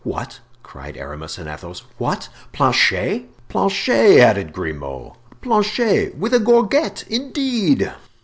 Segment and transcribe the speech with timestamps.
[0.03, 2.27] "What!" cried Aramis and Athos, "what!
[2.53, 7.93] Planchet!" "Planchet," added Grimaud; "Planchet, with a gorget, indeed!"